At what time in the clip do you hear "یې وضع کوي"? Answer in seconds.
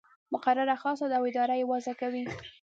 1.59-2.23